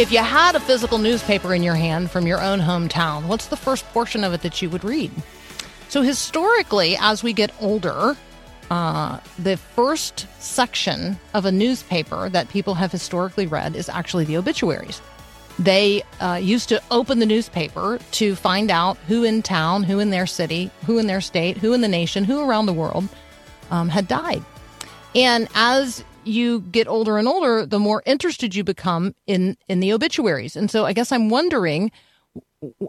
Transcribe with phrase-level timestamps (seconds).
[0.00, 3.56] If you had a physical newspaper in your hand from your own hometown, what's the
[3.56, 5.10] first portion of it that you would read?
[5.90, 8.16] So, historically, as we get older,
[8.70, 14.38] uh, the first section of a newspaper that people have historically read is actually the
[14.38, 15.02] obituaries.
[15.58, 20.08] They uh, used to open the newspaper to find out who in town, who in
[20.08, 23.06] their city, who in their state, who in the nation, who around the world
[23.70, 24.42] um, had died.
[25.14, 29.92] And as you get older and older, the more interested you become in in the
[29.92, 30.56] obituaries.
[30.56, 31.90] And so, I guess I'm wondering,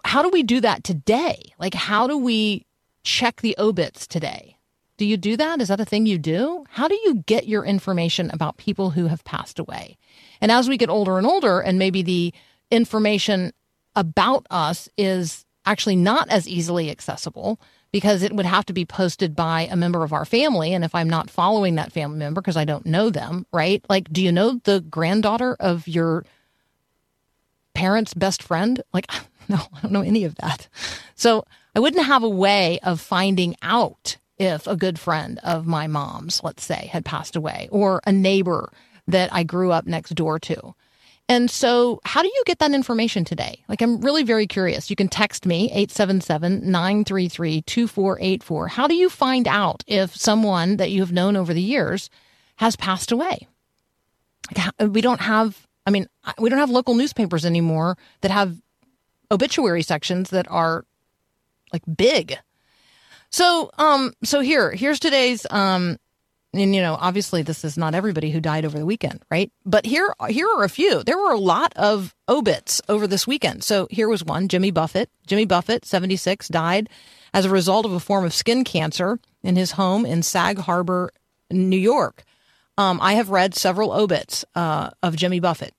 [0.04, 1.54] how do we do that today?
[1.60, 2.66] Like, how do we
[3.04, 4.58] check the obits today?
[4.98, 5.62] Do you do that?
[5.62, 6.66] Is that a thing you do?
[6.70, 9.98] How do you get your information about people who have passed away?
[10.42, 12.34] And as we get older and older, and maybe the
[12.70, 13.52] information
[13.96, 17.60] about us is actually not as easily accessible
[17.92, 20.74] because it would have to be posted by a member of our family.
[20.74, 23.84] And if I'm not following that family member because I don't know them, right?
[23.90, 26.26] Like, do you know the granddaughter of your
[27.74, 28.82] parents' best friend?
[28.94, 29.12] Like,
[29.50, 30.68] no, I don't know any of that.
[31.16, 35.88] So I wouldn't have a way of finding out if a good friend of my
[35.88, 38.72] mom's, let's say, had passed away or a neighbor
[39.08, 40.74] that I grew up next door to.
[41.32, 43.64] And so, how do you get that information today?
[43.70, 44.90] Like, I'm really very curious.
[44.90, 48.68] You can text me, 877 933 2484.
[48.68, 52.10] How do you find out if someone that you have known over the years
[52.58, 53.48] has passed away?
[54.82, 56.06] We don't have, I mean,
[56.38, 58.58] we don't have local newspapers anymore that have
[59.32, 60.84] obituary sections that are
[61.72, 62.38] like big.
[63.30, 65.98] So, um, so here, here's today's, um,
[66.54, 69.52] and you know, obviously this is not everybody who died over the weekend, right?
[69.66, 71.04] But here, here are a few.
[71.04, 73.64] There were a lot of obits over this weekend.
[73.64, 75.10] So here was one: Jimmy Buffett.
[75.26, 76.90] Jimmy Buffett, 76, died
[77.34, 81.12] as a result of a form of skin cancer in his home in Sag Harbor,
[81.50, 82.24] New York.
[82.78, 85.74] Um, I have read several obits uh, of Jimmy Buffett.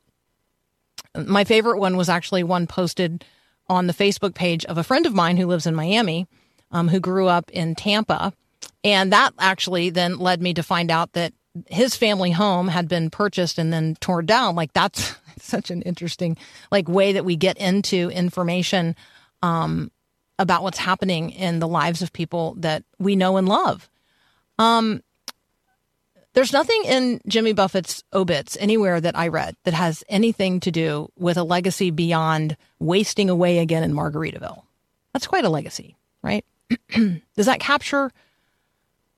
[1.17, 3.25] My favorite one was actually one posted
[3.69, 6.27] on the Facebook page of a friend of mine who lives in Miami,
[6.71, 8.33] um, who grew up in Tampa.
[8.85, 11.33] And that actually then led me to find out that
[11.67, 14.55] his family home had been purchased and then torn down.
[14.55, 16.37] Like that's such an interesting
[16.71, 18.97] like way that we get into information
[19.43, 19.91] um,
[20.39, 23.89] about what's happening in the lives of people that we know and love.
[24.59, 25.03] Um,
[26.35, 31.11] there's nothing in Jimmy Buffett's obits anywhere that I read that has anything to do
[31.19, 34.63] with a legacy beyond wasting away again in Margaritaville.
[35.13, 36.45] That's quite a legacy, right?
[37.37, 38.11] does that capture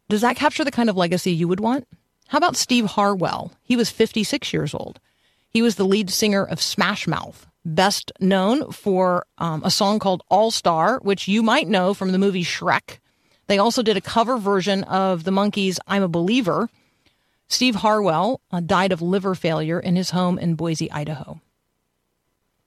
[0.08, 1.86] does that capture the kind of legacy you would want?
[2.28, 3.52] How about Steve Harwell?
[3.62, 5.00] He was 56 years old.
[5.48, 10.22] He was the lead singer of Smash Mouth, best known for um, a song called
[10.28, 12.98] All Star, which you might know from the movie Shrek.
[13.46, 16.70] They also did a cover version of the Monkees' I'm a Believer.
[17.46, 21.40] Steve Harwell uh, died of liver failure in his home in Boise, Idaho.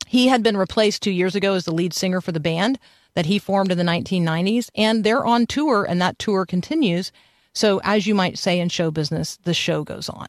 [0.08, 2.80] He had been replaced two years ago as the lead singer for the band
[3.18, 7.12] that he formed in the 1990s, and they're on tour, and that tour continues.
[7.52, 10.28] So, as you might say in show business, the show goes on.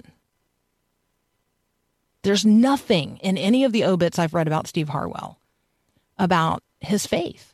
[2.23, 5.39] There's nothing in any of the obits I've read about Steve Harwell
[6.19, 7.53] about his faith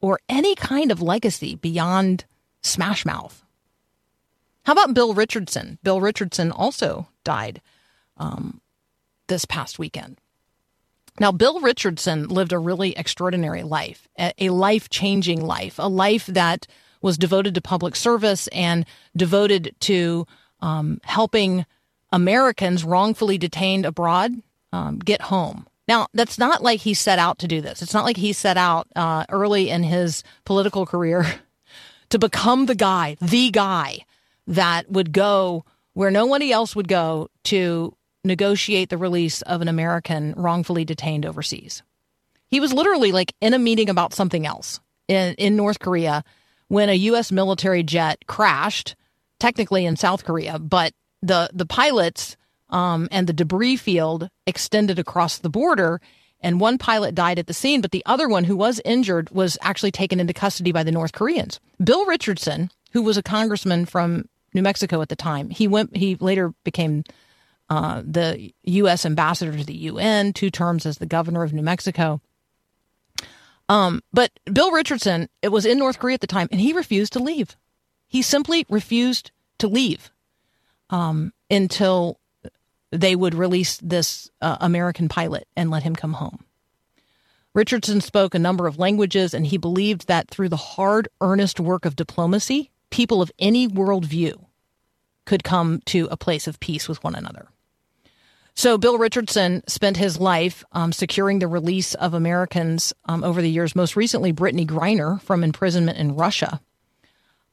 [0.00, 2.24] or any kind of legacy beyond
[2.62, 3.44] Smash Mouth.
[4.64, 5.78] How about Bill Richardson?
[5.84, 7.60] Bill Richardson also died
[8.16, 8.60] um,
[9.28, 10.20] this past weekend.
[11.20, 16.66] Now, Bill Richardson lived a really extraordinary life, a life changing life, a life that
[17.02, 18.86] was devoted to public service and
[19.16, 20.26] devoted to
[20.60, 21.66] um, helping
[22.12, 24.32] Americans wrongfully detained abroad
[24.72, 25.66] um, get home.
[25.88, 27.82] Now, that's not like he set out to do this.
[27.82, 31.26] It's not like he set out uh, early in his political career
[32.10, 33.98] to become the guy, the guy
[34.46, 37.94] that would go where nobody else would go to
[38.24, 41.82] negotiate the release of an American wrongfully detained overseas.
[42.46, 46.22] He was literally like in a meeting about something else in, in North Korea
[46.68, 47.32] when a U.S.
[47.32, 48.94] military jet crashed,
[49.40, 50.92] technically in South Korea, but
[51.22, 52.36] the, the pilots
[52.70, 56.00] um, and the debris field extended across the border.
[56.40, 59.56] And one pilot died at the scene, but the other one who was injured was
[59.62, 61.60] actually taken into custody by the North Koreans.
[61.82, 65.96] Bill Richardson, who was a congressman from New Mexico at the time, he went.
[65.96, 67.04] He later became
[67.68, 69.06] uh, the U.S.
[69.06, 72.20] ambassador to the UN, two terms as the governor of New Mexico.
[73.68, 77.14] Um, but Bill Richardson, it was in North Korea at the time, and he refused
[77.14, 77.56] to leave.
[78.06, 80.10] He simply refused to leave
[80.90, 82.18] um, until
[82.90, 86.44] they would release this uh, American pilot and let him come home.
[87.54, 91.84] Richardson spoke a number of languages, and he believed that through the hard, earnest work
[91.84, 94.44] of diplomacy, people of any worldview
[95.24, 97.48] could come to a place of peace with one another.
[98.54, 103.50] So, Bill Richardson spent his life um, securing the release of Americans um, over the
[103.50, 106.60] years, most recently, Brittney Griner from imprisonment in Russia.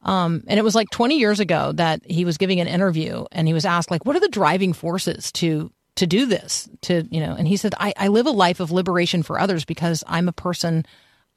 [0.02, 3.46] Um, and it was like 20 years ago that he was giving an interview and
[3.46, 6.68] he was asked, like, what are the driving forces to to do this?
[6.82, 9.64] To, you know, and he said, I, I live a life of liberation for others
[9.64, 10.86] because I'm a person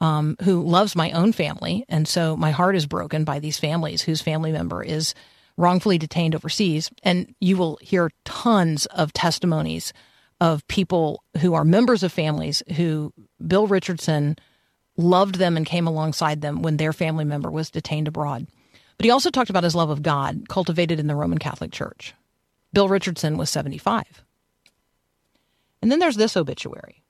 [0.00, 1.84] um, who loves my own family.
[1.88, 5.14] And so my heart is broken by these families whose family member is
[5.56, 6.90] wrongfully detained overseas.
[7.02, 9.92] And you will hear tons of testimonies
[10.40, 13.12] of people who are members of families who
[13.46, 14.36] Bill Richardson
[14.96, 18.46] loved them and came alongside them when their family member was detained abroad.
[18.96, 22.14] But he also talked about his love of God, cultivated in the Roman Catholic Church.
[22.72, 24.24] Bill Richardson was 75.
[25.82, 27.02] And then there's this obituary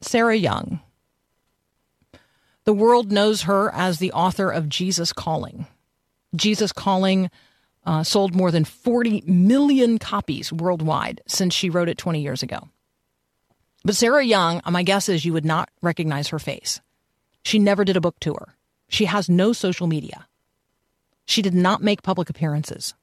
[0.00, 0.80] Sarah Young.
[2.64, 5.66] The world knows her as the author of Jesus Calling.
[6.34, 7.30] Jesus Calling
[7.86, 12.68] uh, sold more than 40 million copies worldwide since she wrote it 20 years ago.
[13.84, 16.80] But Sarah Young, my guess is you would not recognize her face.
[17.44, 18.54] She never did a book tour.
[18.88, 20.26] She has no social media.
[21.24, 22.94] She did not make public appearances.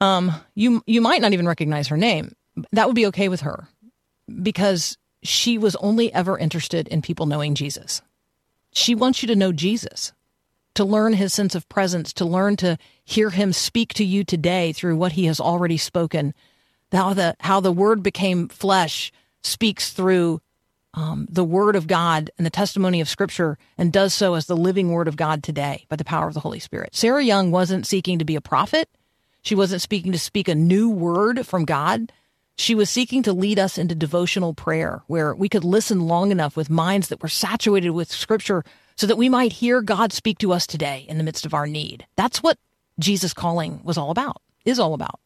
[0.00, 2.34] Um, you you might not even recognize her name.
[2.72, 3.68] That would be okay with her
[4.42, 8.02] because she was only ever interested in people knowing Jesus.
[8.72, 10.12] She wants you to know Jesus
[10.78, 14.72] to learn his sense of presence, to learn to hear him speak to you today
[14.72, 16.32] through what he has already spoken.
[16.92, 19.10] How the how the word became flesh
[19.42, 20.40] speaks through
[20.94, 24.56] um, the word of God and the testimony of Scripture, and does so as the
[24.56, 26.94] living word of God today by the power of the Holy Spirit.
[26.94, 28.88] Sarah Young wasn't seeking to be a prophet.
[29.42, 32.12] She wasn't speaking to speak a new word from God.
[32.54, 36.56] She was seeking to lead us into devotional prayer where we could listen long enough
[36.56, 38.64] with minds that were saturated with Scripture
[38.98, 41.68] so that we might hear God speak to us today in the midst of our
[41.68, 42.04] need.
[42.16, 42.58] That's what
[42.98, 45.20] Jesus calling was all about, is all about.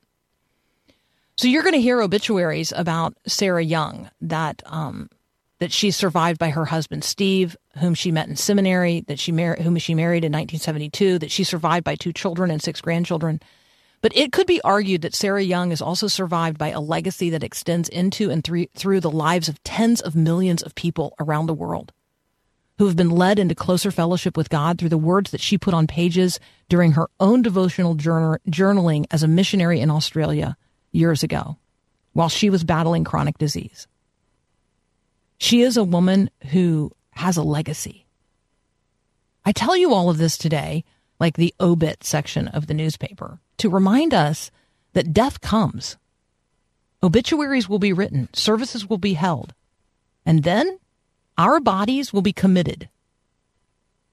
[1.36, 5.08] So you're going to hear obituaries about Sarah Young that um,
[5.58, 9.56] that she's survived by her husband Steve, whom she met in seminary, that she mar-
[9.56, 13.40] whom she married in 1972, that she survived by two children and six grandchildren.
[14.02, 17.44] But it could be argued that Sarah Young is also survived by a legacy that
[17.44, 21.54] extends into and through, through the lives of tens of millions of people around the
[21.54, 21.92] world
[22.82, 25.72] who have been led into closer fellowship with God through the words that she put
[25.72, 30.56] on pages during her own devotional journal, journaling as a missionary in Australia
[30.90, 31.58] years ago
[32.12, 33.86] while she was battling chronic disease.
[35.38, 38.04] She is a woman who has a legacy.
[39.44, 40.82] I tell you all of this today,
[41.20, 44.50] like the obit section of the newspaper, to remind us
[44.94, 45.98] that death comes.
[47.00, 49.54] Obituaries will be written, services will be held,
[50.26, 50.80] and then
[51.38, 52.88] our bodies will be committed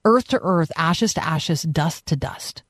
[0.04, 2.62] earth to earth, ashes to ashes, dust to dust.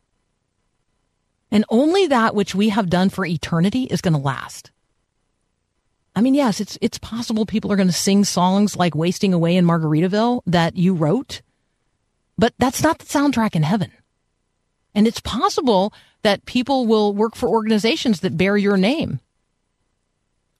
[1.50, 4.70] And only that which we have done for eternity is going to last.
[6.14, 9.56] I mean, yes, it's it's possible people are going to sing songs like "Wasting Away"
[9.56, 11.42] in Margaritaville that you wrote,
[12.36, 13.92] but that's not the soundtrack in heaven.
[14.94, 15.92] And it's possible
[16.22, 19.20] that people will work for organizations that bear your name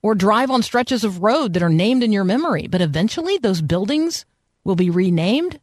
[0.02, 2.66] or drive on stretches of road that are named in your memory.
[2.66, 4.24] But eventually, those buildings
[4.64, 5.60] will be renamed.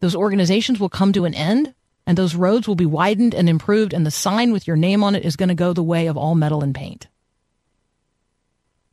[0.00, 1.74] Those organizations will come to an end,
[2.06, 5.14] and those roads will be widened and improved, and the sign with your name on
[5.14, 7.08] it is going to go the way of all metal and paint.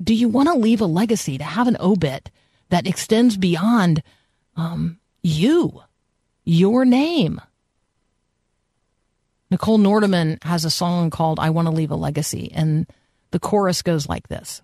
[0.02, 2.32] Do you want to leave a legacy to have an obit
[2.70, 4.02] that extends beyond
[4.56, 5.82] um, you,
[6.46, 7.42] your name?
[9.52, 12.86] Nichole Nordeman has a song called I Want to Leave a Legacy, and
[13.32, 14.62] the chorus goes like this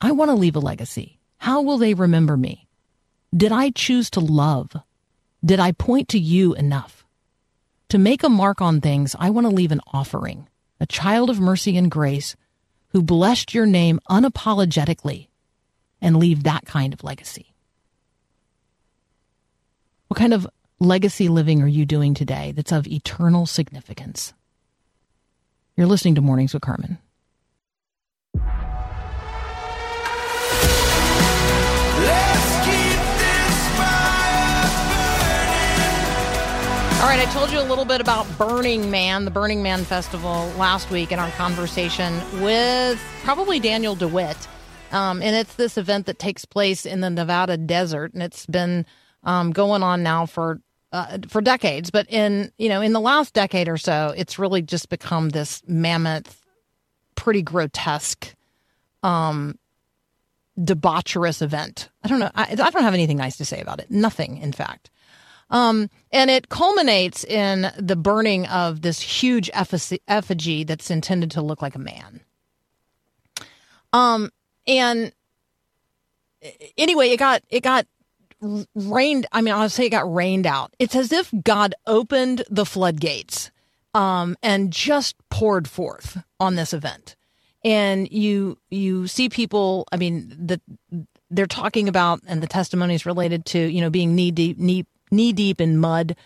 [0.00, 1.18] I want to leave a legacy.
[1.38, 2.68] How will they remember me?
[3.34, 4.76] Did I choose to love?
[5.44, 7.04] Did I point to you enough?
[7.88, 10.48] To make a mark on things, I want to leave an offering,
[10.80, 12.36] a child of mercy and grace
[12.88, 15.28] who blessed your name unapologetically
[16.00, 17.54] and leave that kind of legacy.
[20.08, 20.46] What kind of
[20.78, 24.34] legacy living are you doing today that's of eternal significance?
[25.76, 26.98] You're listening to Mornings with Carmen.
[37.02, 40.46] All right, I told you a little bit about Burning Man, the Burning Man Festival
[40.56, 44.36] last week in our conversation with probably Daniel DeWitt.
[44.92, 48.86] Um, and it's this event that takes place in the Nevada desert, and it's been
[49.24, 50.60] um, going on now for
[50.92, 51.90] uh, for decades.
[51.90, 55.60] But in you know in the last decade or so, it's really just become this
[55.66, 56.40] mammoth,
[57.16, 58.32] pretty grotesque,
[59.02, 59.58] um,
[60.56, 61.88] debaucherous event.
[62.04, 62.30] I don't know.
[62.36, 63.90] I, I don't have anything nice to say about it.
[63.90, 64.91] Nothing, in fact.
[65.52, 71.60] Um, and it culminates in the burning of this huge effigy, that's intended to look
[71.60, 72.22] like a man.
[73.92, 74.30] Um,
[74.66, 75.12] and
[76.78, 77.86] anyway, it got it got
[78.74, 79.26] rained.
[79.30, 80.74] I mean, I'll say it got rained out.
[80.78, 83.50] It's as if God opened the floodgates
[83.92, 87.14] um, and just poured forth on this event.
[87.62, 89.86] And you you see people.
[89.92, 90.62] I mean, that
[91.30, 95.32] they're talking about, and the testimonies related to you know being knee deep knee knee
[95.32, 96.16] deep in mud.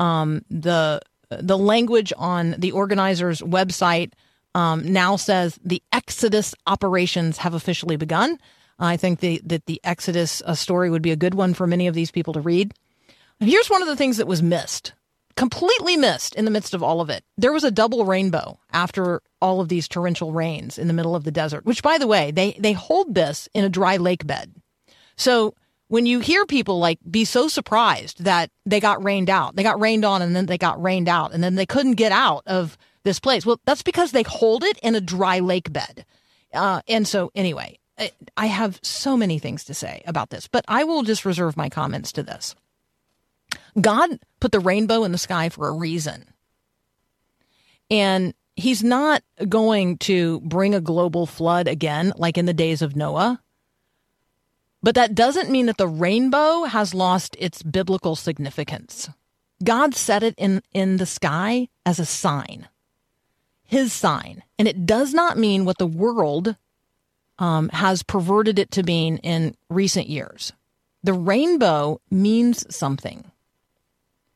[0.00, 4.12] Um, the the language on the organizers' website
[4.54, 8.38] um, now says the Exodus operations have officially begun.
[8.78, 11.86] I think the, that the Exodus uh, story would be a good one for many
[11.86, 12.72] of these people to read.
[13.40, 14.94] Here's one of the things that was missed,
[15.36, 17.24] completely missed in the midst of all of it.
[17.36, 21.24] There was a double rainbow after all of these torrential rains in the middle of
[21.24, 24.54] the desert, which, by the way, they, they hold this in a dry lake bed.
[25.16, 25.54] So
[25.88, 29.80] when you hear people like be so surprised that they got rained out, they got
[29.80, 32.78] rained on and then they got rained out and then they couldn't get out of
[33.04, 33.44] this place.
[33.44, 36.04] Well, that's because they hold it in a dry lake bed.
[36.52, 37.78] Uh, and so, anyway,
[38.36, 41.68] I have so many things to say about this, but I will just reserve my
[41.68, 42.54] comments to this.
[43.80, 46.24] God put the rainbow in the sky for a reason.
[47.90, 52.96] And he's not going to bring a global flood again, like in the days of
[52.96, 53.40] Noah.
[54.82, 59.10] But that doesn't mean that the rainbow has lost its biblical significance.
[59.62, 62.68] God set it in, in the sky as a sign,
[63.64, 64.44] his sign.
[64.58, 66.54] And it does not mean what the world
[67.38, 70.52] um, has perverted it to mean in recent years.
[71.02, 73.30] The rainbow means something.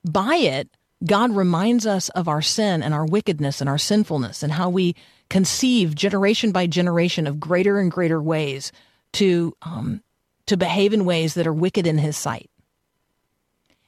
[0.04, 0.68] By it,
[1.04, 4.94] God reminds us of our sin and our wickedness and our sinfulness and how we
[5.28, 8.70] conceive generation by generation of greater and greater ways
[9.12, 10.02] to um,
[10.52, 12.50] to behave in ways that are wicked in his sight.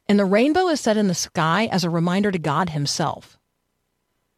[0.09, 3.38] And the rainbow is set in the sky as a reminder to God himself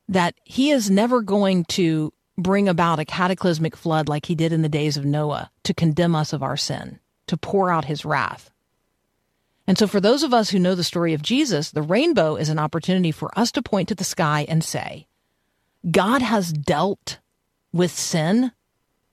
[0.09, 4.63] that he is never going to bring about a cataclysmic flood like he did in
[4.63, 8.51] the days of Noah to condemn us of our sin, to pour out his wrath.
[9.69, 12.49] And so, for those of us who know the story of Jesus, the rainbow is
[12.49, 15.07] an opportunity for us to point to the sky and say,
[15.89, 17.21] God has dealt
[17.73, 18.51] with sin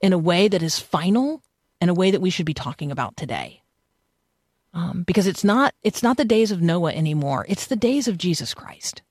[0.00, 1.44] in a way that is final
[1.84, 3.60] in a way that we should be talking about today.
[4.72, 7.44] Um, because it's not it's not the days of Noah anymore.
[7.46, 9.02] It's the days of Jesus Christ.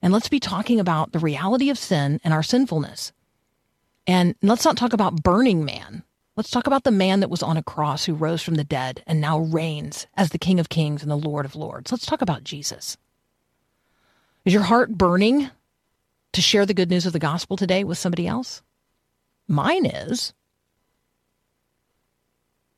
[0.00, 3.12] And let's be talking about the reality of sin and our sinfulness.
[4.06, 6.02] And let's not talk about burning man.
[6.36, 9.02] Let's talk about the man that was on a cross who rose from the dead
[9.06, 11.92] and now reigns as the King of Kings and the Lord of Lords.
[11.92, 12.96] Let's talk about Jesus.
[14.46, 15.50] Is your heart burning
[16.32, 18.62] to share the good news of the gospel today with somebody else?
[19.46, 20.32] Mine is.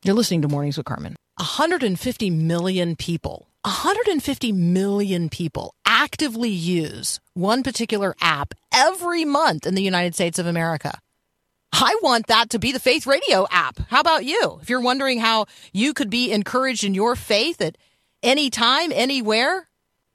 [0.05, 1.15] You're listening to Mornings with Carmen.
[1.37, 9.81] 150 million people, 150 million people actively use one particular app every month in the
[9.81, 10.99] United States of America.
[11.71, 13.79] I want that to be the Faith Radio app.
[13.87, 14.59] How about you?
[14.61, 17.77] If you're wondering how you could be encouraged in your faith at
[18.21, 19.69] any time, anywhere,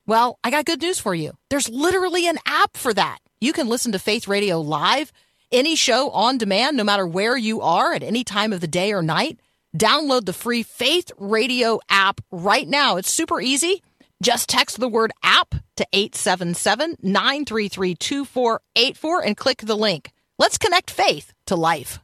[0.06, 1.32] well, I got good news for you.
[1.48, 3.20] There's literally an app for that.
[3.40, 5.12] You can listen to Faith Radio live,
[5.50, 8.92] any show on demand, no matter where you are at any time of the day
[8.92, 9.40] or night.
[9.76, 12.96] Download the free Faith Radio app right now.
[12.96, 13.82] It's super easy.
[14.22, 20.10] Just text the word app to 877 933 2484 and click the link.
[20.38, 22.00] Let's connect faith to life.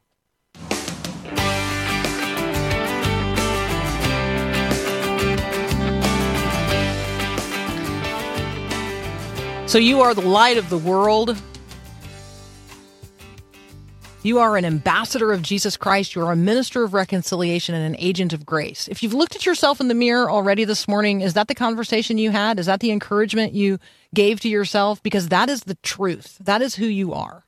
[9.67, 11.37] So, you are the light of the world.
[14.25, 16.15] You are an ambassador of Jesus Christ.
[16.15, 18.89] You are a minister of reconciliation and an agent of grace.
[18.89, 22.17] If you've looked at yourself in the mirror already this morning, is that the conversation
[22.17, 22.59] you had?
[22.59, 23.79] Is that the encouragement you
[24.15, 25.03] gave to yourself?
[25.03, 26.39] Because that is the truth.
[26.41, 27.45] That is who you are.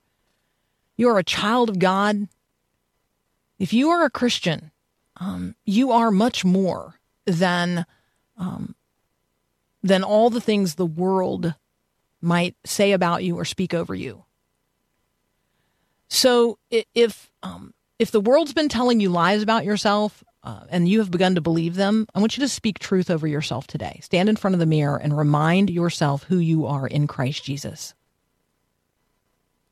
[0.99, 2.28] You are a child of God.
[3.59, 4.71] If you are a Christian,
[5.16, 7.87] um, you are much more than
[8.37, 8.75] um,
[9.83, 11.54] than all the things the world
[12.21, 14.25] might say about you or speak over you.
[16.08, 20.98] So if um, if the world's been telling you lies about yourself uh, and you
[21.00, 24.00] have begun to believe them, I want you to speak truth over yourself today.
[24.02, 27.94] Stand in front of the mirror and remind yourself who you are in Christ Jesus.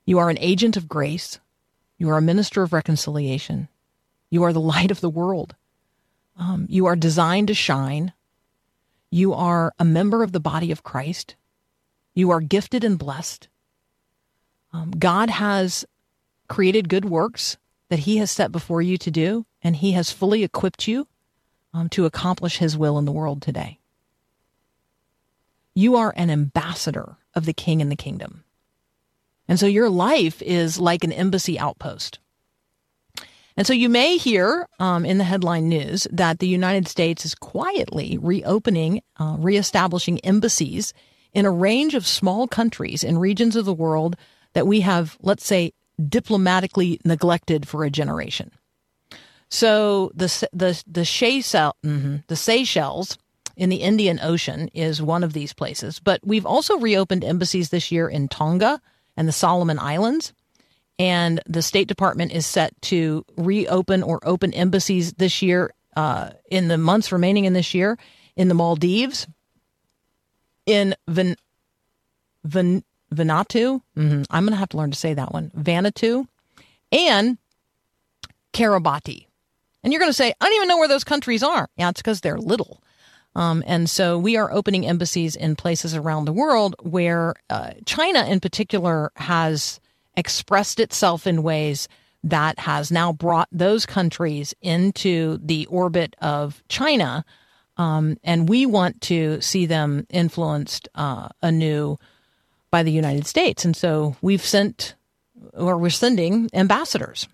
[0.07, 1.39] You are an agent of grace.
[1.99, 3.69] You are a minister of reconciliation.
[4.31, 5.55] You are the light of the world.
[6.37, 8.13] Um, you are designed to shine.
[9.11, 11.37] You are a member of the body of Christ.
[12.15, 13.49] You are gifted and blessed.
[14.73, 15.85] Um, God has
[16.55, 17.57] created good works
[17.89, 21.09] that He has set before you to do, and He has fully equipped you
[21.73, 23.81] um, to accomplish His will in the world today.
[25.75, 28.45] You are an ambassador of the King and the kingdom.
[29.49, 32.21] And so your life is like an embassy outpost.
[33.57, 37.35] And so you may hear um, in the headline news that the United States is
[37.35, 40.95] quietly reopening, uh, reestablishing embassies
[41.33, 44.15] in a range of small countries in regions of the world
[44.53, 45.73] that we have, let's say,
[46.09, 48.51] diplomatically neglected for a generation.
[49.49, 53.19] So the the the Seychelles, mm-hmm, the Seychelles
[53.57, 57.93] in the Indian Ocean is one of these places, but we've also reopened embassies this
[57.93, 58.81] year in Tonga
[59.17, 60.33] and the Solomon Islands.
[60.99, 66.69] And the State Department is set to reopen or open embassies this year, uh, in
[66.69, 67.99] the months remaining in this year,
[68.37, 69.27] in the Maldives,
[70.67, 71.37] in Van,
[72.45, 73.81] Van, Vanuatu.
[73.97, 74.23] Mm-hmm.
[74.31, 75.51] I'm going to have to learn to say that one.
[75.57, 76.27] Vanatu
[76.93, 77.39] and
[78.53, 79.27] Kiribati.
[79.83, 81.69] And you're going to say, I don't even know where those countries are.
[81.77, 82.83] Yeah, it's because they're little.
[83.37, 88.25] Um, and so we are opening embassies in places around the world where uh, China,
[88.25, 89.81] in particular, has
[90.17, 91.89] expressed itself in ways
[92.23, 97.25] that has now brought those countries into the orbit of China.
[97.77, 101.99] Um, and we want to see them influenced uh, anew
[102.75, 103.65] by the United States.
[103.65, 104.97] And so we've sent,
[105.53, 107.29] or we're sending ambassadors.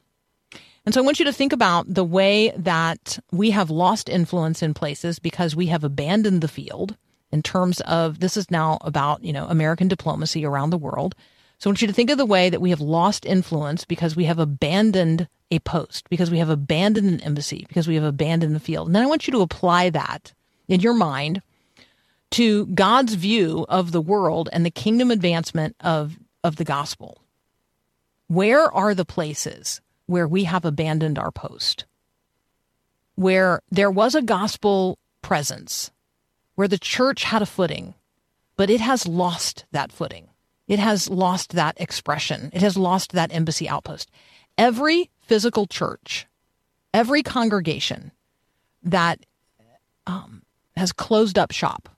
[0.85, 4.63] And so I want you to think about the way that we have lost influence
[4.63, 6.95] in places because we have abandoned the field
[7.33, 11.15] in terms of this is now about, you know, American diplomacy around the world.
[11.57, 14.15] So I want you to think of the way that we have lost influence because
[14.15, 18.55] we have abandoned a post, because we have abandoned an embassy, because we have abandoned
[18.55, 18.89] the field.
[18.89, 20.35] And then I want you to apply that
[20.69, 21.41] in your mind
[22.33, 27.23] to God's view of the world and the kingdom advancement of, of the gospel.
[28.29, 31.87] Where are the places where we have abandoned our post?
[33.17, 35.91] Where there was a gospel presence,
[36.55, 37.95] where the church had a footing,
[38.57, 40.29] but it has lost that footing.
[40.69, 42.51] It has lost that expression.
[42.53, 44.09] It has lost that embassy outpost.
[44.57, 46.29] Every physical church,
[46.95, 48.13] every congregation
[48.85, 49.19] that
[50.07, 50.43] um,
[50.77, 51.89] has closed up shop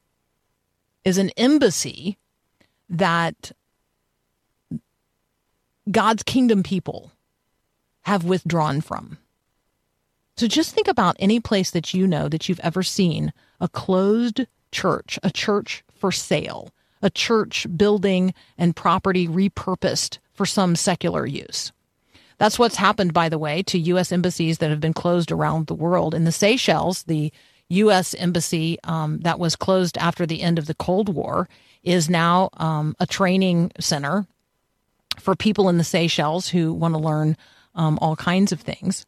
[1.04, 2.18] is an embassy
[2.88, 3.52] that
[5.90, 7.12] God's kingdom people
[8.02, 9.18] have withdrawn from.
[10.36, 14.46] So just think about any place that you know that you've ever seen a closed
[14.70, 16.70] church, a church for sale,
[17.02, 21.72] a church building and property repurposed for some secular use.
[22.38, 24.10] That's what's happened, by the way, to U.S.
[24.10, 26.14] embassies that have been closed around the world.
[26.14, 27.32] In the Seychelles, the
[27.72, 28.14] U.S.
[28.14, 31.48] embassy um, that was closed after the end of the Cold War
[31.82, 34.26] is now um, a training center
[35.18, 37.36] for people in the Seychelles who want to learn
[37.74, 39.06] um, all kinds of things.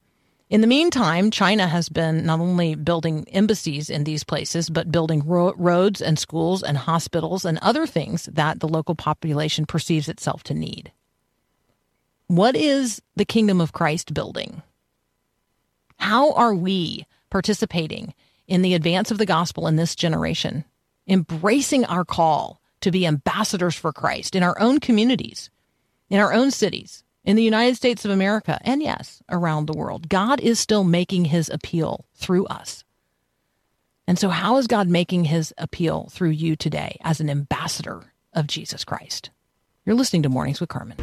[0.50, 5.22] In the meantime, China has been not only building embassies in these places, but building
[5.26, 10.42] ro- roads and schools and hospitals and other things that the local population perceives itself
[10.44, 10.92] to need.
[12.26, 14.62] What is the kingdom of Christ building?
[15.98, 18.14] How are we participating
[18.46, 20.64] in the advance of the gospel in this generation,
[21.06, 25.50] embracing our call to be ambassadors for Christ in our own communities,
[26.10, 30.08] in our own cities, in the United States of America, and yes, around the world.
[30.08, 32.84] God is still making his appeal through us.
[34.06, 38.46] And so, how is God making his appeal through you today as an ambassador of
[38.46, 39.30] Jesus Christ?
[39.86, 40.98] You're listening to Mornings with Carmen.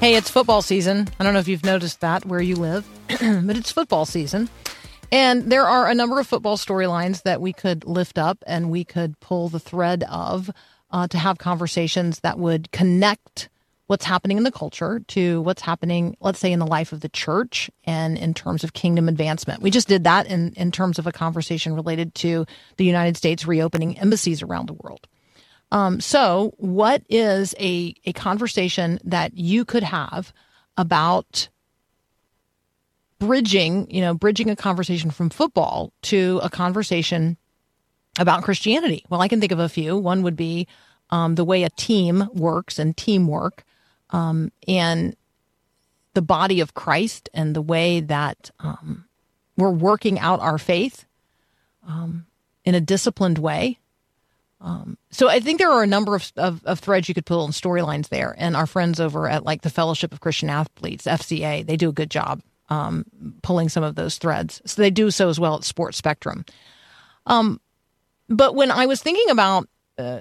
[0.00, 1.08] Hey, it's football season.
[1.20, 4.48] I don't know if you've noticed that where you live, but it's football season.
[5.12, 8.82] And there are a number of football storylines that we could lift up and we
[8.82, 10.48] could pull the thread of
[10.90, 13.50] uh, to have conversations that would connect
[13.88, 17.10] what's happening in the culture to what's happening, let's say, in the life of the
[17.10, 19.60] church and in terms of kingdom advancement.
[19.60, 22.46] We just did that in, in terms of a conversation related to
[22.78, 25.06] the United States reopening embassies around the world.
[25.72, 30.32] Um, so, what is a, a conversation that you could have
[30.76, 31.48] about
[33.18, 37.36] bridging, you know, bridging a conversation from football to a conversation
[38.18, 39.04] about Christianity?
[39.08, 39.96] Well, I can think of a few.
[39.96, 40.66] One would be
[41.10, 43.64] um, the way a team works and teamwork,
[44.10, 45.16] um, and
[46.14, 49.04] the body of Christ and the way that um,
[49.56, 51.04] we're working out our faith
[51.86, 52.26] um,
[52.64, 53.78] in a disciplined way.
[54.60, 57.44] Um, so I think there are a number of, of, of threads you could pull
[57.44, 58.34] and storylines there.
[58.36, 61.92] And our friends over at like the Fellowship of Christian Athletes, FCA, they do a
[61.92, 63.04] good job um,
[63.42, 64.60] pulling some of those threads.
[64.64, 66.44] So they do so as well at Sports Spectrum.
[67.26, 67.60] Um,
[68.28, 69.68] but when I was thinking about
[69.98, 70.20] uh,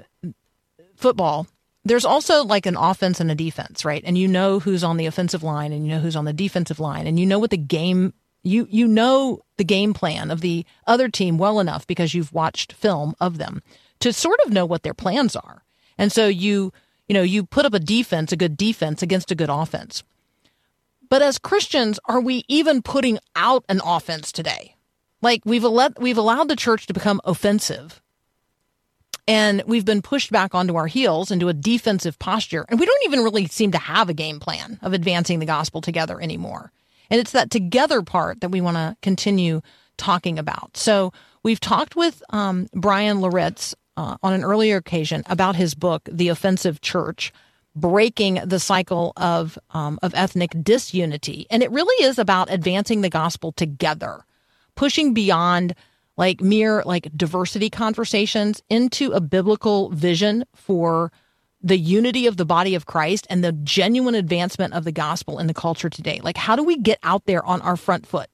[0.95, 1.47] football,
[1.86, 4.04] there's also like an offense and a defense, right?
[4.06, 6.80] And you know who's on the offensive line and you know who's on the defensive
[6.80, 10.65] line and you know what the game you you know the game plan of the
[10.88, 13.62] other team well enough because you've watched film of them
[13.99, 15.63] to sort of know what their plans are.
[15.97, 16.71] And so you
[17.08, 20.04] you know you put up a defense, a good defense against a good offense.
[21.10, 24.75] But as Christians, are we even putting out an offense today?
[25.21, 28.02] Like we've let we've allowed the church to become offensive
[29.30, 32.65] and we've been pushed back onto our heels into a defensive posture.
[32.67, 35.82] And we don't even really seem to have a game plan of advancing the gospel
[35.82, 36.71] together anymore.
[37.09, 39.61] And it's that together part that we want to continue
[39.97, 40.77] talking about.
[40.77, 41.11] So
[41.43, 46.29] we've talked with um, Bryan Loritts uh, on an earlier occasion about his book, The
[46.29, 47.33] Offensive Church,
[47.75, 53.09] breaking the cycle of um, of ethnic disunity, and it really is about advancing the
[53.09, 54.25] gospel together,
[54.75, 55.75] pushing beyond
[56.17, 61.11] like mere like diversity conversations into a biblical vision for
[61.61, 65.47] the unity of the body of Christ and the genuine advancement of the gospel in
[65.47, 66.21] the culture today.
[66.23, 68.29] Like, how do we get out there on our front foot?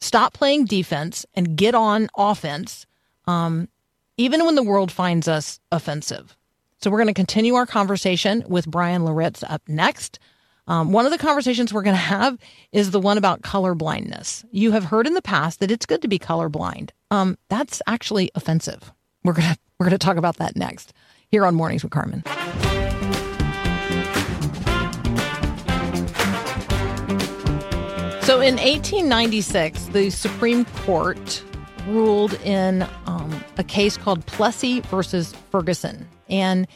[0.00, 2.86] Stop playing defense and get on offense,
[3.26, 3.68] um,
[4.16, 6.36] even when the world finds us offensive.
[6.80, 10.18] So, we're going to continue our conversation with Bryan Loritts up next.
[10.66, 12.38] Um, one of the conversations we're going to have
[12.72, 14.44] is the one about color blindness.
[14.50, 16.90] You have heard in the past that it's good to be colorblind.
[17.10, 18.92] Um, that's actually offensive.
[19.24, 20.92] We're gonna we're gonna talk about that next
[21.30, 22.22] here on Mornings with Carmen.
[28.22, 31.42] So in 1896, the Supreme Court
[31.86, 36.66] ruled in um, a case called Plessy versus Ferguson, and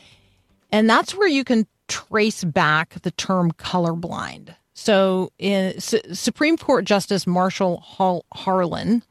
[0.71, 4.55] and that's where you can trace back the term colorblind.
[4.73, 9.03] So, in, S- Supreme Court Justice Marshall Hall- Harlan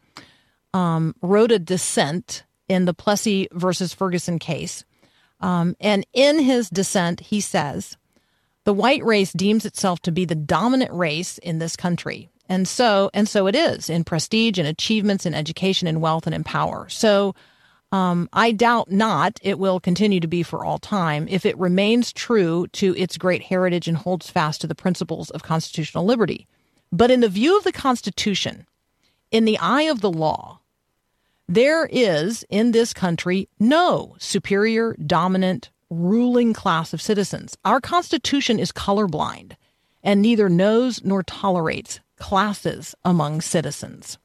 [0.74, 4.84] um, wrote a dissent in the Plessy versus Ferguson case.
[5.42, 7.98] Um, and in his dissent, he says,
[8.64, 12.30] the white race deems itself to be the dominant race in this country.
[12.48, 16.36] And so, and so it is in prestige and achievements in education and wealth and
[16.36, 16.88] in power.
[16.90, 17.34] So,
[17.94, 22.14] um, I doubt not it will continue to be for all time if it remains
[22.14, 26.48] true to its great heritage and holds fast to the principles of constitutional liberty.
[26.94, 28.66] But in the view of the Constitution,
[29.30, 30.61] in the eye of the law,
[31.54, 37.58] there is in this country no superior, dominant, ruling class of citizens.
[37.66, 39.54] Our Constitution is colorblind
[40.04, 44.18] and neither knows nor tolerates classes among citizens.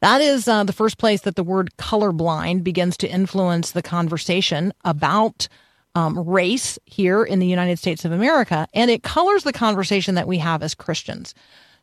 [0.00, 4.72] That is uh, the first place that the word colorblind begins to influence the conversation
[4.84, 5.48] about
[5.94, 10.26] um, race here in the United States of America, and it colors the conversation that
[10.26, 11.34] we have as Christians.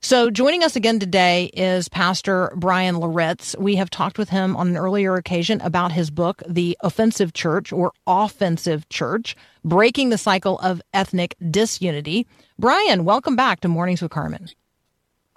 [0.03, 3.55] So, joining us again today is Pastor Bryan Loritts.
[3.59, 7.71] We have talked with him on an earlier occasion about his book, The Offensive Church
[7.71, 12.25] or Offensive Church Breaking the Cycle of Ethnic Disunity.
[12.57, 14.49] Brian, welcome back to Mornings with Carmen.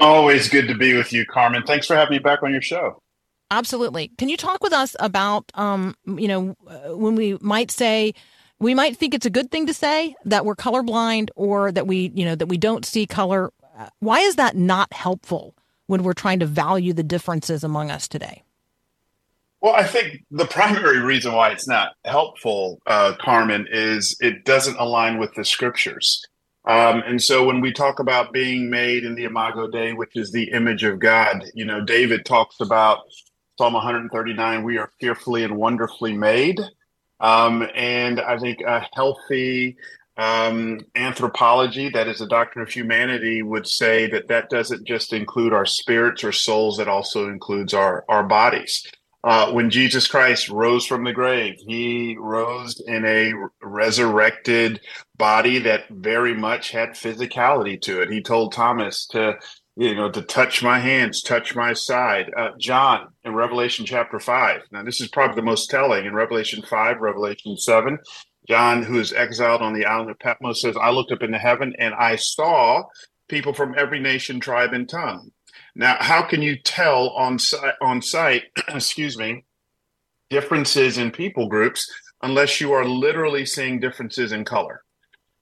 [0.01, 1.65] Always good to be with you, Carmen.
[1.65, 3.03] Thanks for having me back on your show.
[3.51, 4.13] Absolutely.
[4.17, 8.15] Can you talk with us about, um, you know, uh, when we might say,
[8.61, 12.11] we might think it's a good thing to say that we're colorblind or that we,
[12.15, 13.53] you know, that we don't see color.
[13.99, 15.55] Why is that not helpful
[15.87, 18.43] when we're trying to value the differences among us today?
[19.61, 24.77] Well, I think the primary reason why it's not helpful, uh, Carmen, is it doesn't
[24.79, 26.23] align with the scriptures.
[26.67, 30.33] Um, and so when we talk about being made in the Imago Dei, which is
[30.33, 33.05] the image of God, you know, David talks about
[33.57, 36.61] Psalm 139, we are fearfully and wonderfully made.
[37.21, 39.77] Um, and I think a healthy
[40.17, 45.53] um, anthropology, that is the doctrine of humanity, would say that that doesn't just include
[45.53, 48.87] our spirits or souls, it also includes our, our bodies.
[49.25, 54.81] Uh, when Jesus Christ rose from the grave, he rose in a resurrected
[55.17, 58.11] body that very much had physicality to it.
[58.11, 59.39] He told Thomas to,
[59.77, 62.31] you know, to touch my hands, touch my side.
[62.37, 64.61] Uh, John in Revelation chapter five.
[64.71, 67.99] Now, this is probably the most telling in Revelation five, Revelation seven.
[68.49, 71.75] John, who is exiled on the island of Patmos, says, I looked up into heaven
[71.79, 72.85] and I saw
[73.29, 75.31] people from every nation, tribe, and tongue.
[75.75, 79.45] Now, how can you tell on sight, on sight, excuse me,
[80.31, 81.89] differences in people groups
[82.23, 84.83] unless you are literally seeing differences in color.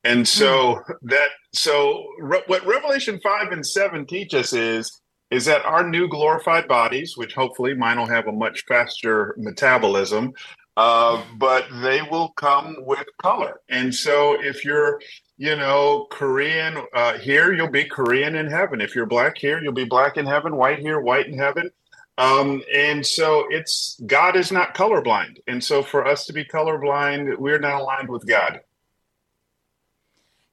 [0.04, 0.24] And hmm.
[0.24, 5.88] so that so re- what Revelation 5 and 7 teach us is is that our
[5.88, 10.30] new glorified bodies, which hopefully mine will have a much faster metabolism,
[10.76, 13.60] uh, but they will come with color.
[13.68, 15.00] And so if you're,
[15.36, 18.80] you know, Korean uh, here, you'll be Korean in heaven.
[18.80, 21.70] If you're black here, you'll be black in heaven, white here, white in heaven.
[22.18, 25.38] Um, and so it's God is not colorblind.
[25.46, 28.60] And so for us to be colorblind, we're not aligned with God.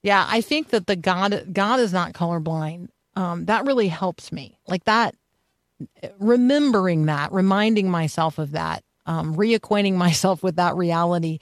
[0.01, 2.89] Yeah, I think that the God God is not colorblind.
[3.15, 4.57] Um, that really helps me.
[4.67, 5.15] Like that,
[6.17, 11.39] remembering that, reminding myself of that, um, reacquainting myself with that reality.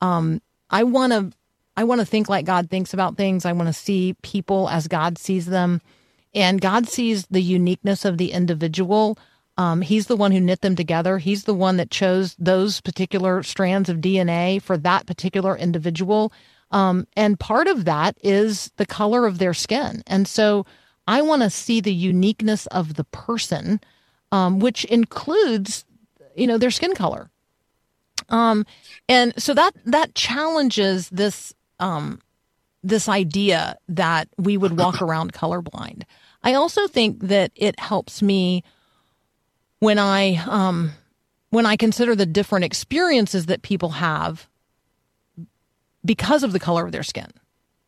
[0.00, 1.32] Um, I want to,
[1.76, 3.44] I want to think like God thinks about things.
[3.44, 5.82] I want to see people as God sees them,
[6.32, 9.18] and God sees the uniqueness of the individual.
[9.56, 11.18] Um, he's the one who knit them together.
[11.18, 16.32] He's the one that chose those particular strands of DNA for that particular individual.
[16.70, 20.04] Um, and part of that is the color of their skin.
[20.06, 20.64] And so
[21.08, 23.80] I want to see the uniqueness of the person,
[24.30, 25.84] um, which includes,
[26.38, 27.30] you know, their skin color.
[28.28, 28.66] Um,
[29.08, 32.20] and so that that challenges this um,
[32.82, 36.02] this idea that we would walk around colorblind.
[36.42, 38.62] I also think that it helps me
[39.80, 40.92] when I um,
[41.50, 44.48] when I consider the different experiences that people have
[46.04, 47.30] because of the color of their skin.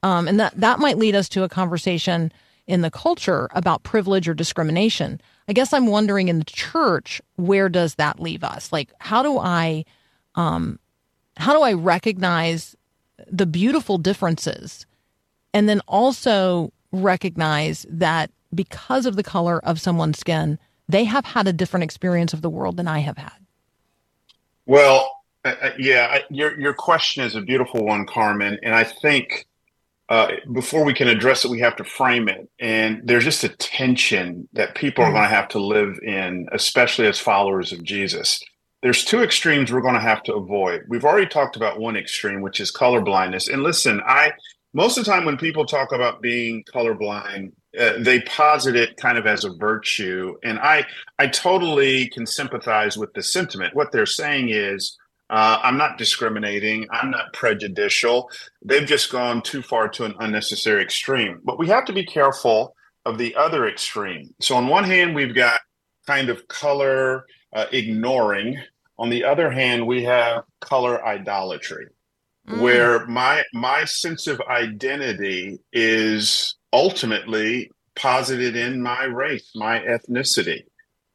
[0.02, 2.32] Um, and that, that might lead us to a conversation
[2.66, 5.20] in the culture about privilege or discrimination.
[5.50, 8.72] I guess I'm wondering in the church, where does that leave us?
[8.72, 9.84] Like, how do I,
[10.36, 10.78] um,
[11.36, 12.76] how do I recognize
[13.26, 14.86] the beautiful differences
[15.52, 20.56] and then also recognize that because of the color of someone's skin,
[20.88, 23.44] they have had a different experience of the world than I have had?
[24.66, 25.10] Well,
[25.44, 29.46] uh, uh, yeah, your your question is a beautiful one, Carmen, and I think
[30.10, 32.50] uh, before we can address it, we have to frame it.
[32.58, 37.06] And there's just a tension that people are going to have to live in, especially
[37.06, 38.42] as followers of Jesus.
[38.82, 40.82] There's two extremes we're going to have to avoid.
[40.88, 43.48] We've already talked about one extreme, which is color blindness.
[43.48, 44.32] And listen, I
[44.72, 49.18] most of the time when people talk about being colorblind, uh, they posit it kind
[49.18, 50.86] of as a virtue, and I
[51.18, 53.76] I totally can sympathize with the sentiment.
[53.76, 54.96] What they're saying is
[55.30, 56.88] uh, I'm not discriminating.
[56.90, 58.30] I'm not prejudicial.
[58.64, 61.40] They've just gone too far to an unnecessary extreme.
[61.44, 62.74] But we have to be careful
[63.06, 64.34] of the other extreme.
[64.40, 65.60] So, on one hand, we've got
[66.06, 68.58] kind of color uh, ignoring.
[68.98, 71.86] On the other hand, we have color idolatry,
[72.48, 72.60] mm.
[72.60, 80.64] where my my sense of identity is ultimately posited in my race, my ethnicity.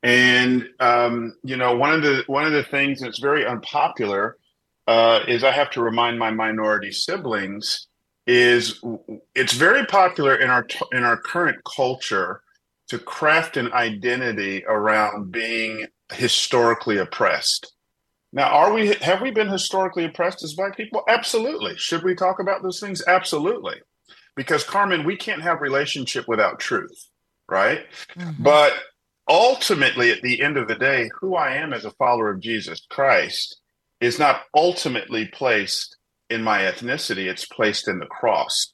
[0.06, 4.38] And um, you know, one of the one of the things that's very unpopular
[4.86, 7.88] uh, is I have to remind my minority siblings
[8.28, 8.80] is
[9.34, 12.44] it's very popular in our in our current culture
[12.90, 17.74] to craft an identity around being historically oppressed.
[18.32, 21.02] Now, are we have we been historically oppressed as black people?
[21.08, 21.78] Absolutely.
[21.78, 23.02] Should we talk about those things?
[23.08, 23.82] Absolutely.
[24.36, 27.10] Because Carmen, we can't have relationship without truth,
[27.50, 27.88] right?
[28.16, 28.44] Mm-hmm.
[28.44, 28.74] But
[29.28, 32.86] ultimately, at the end of the day, who I am as a follower of Jesus
[32.90, 33.60] Christ
[34.02, 35.98] is not ultimately placed
[36.30, 38.74] in my ethnicity, it's placed in the cross.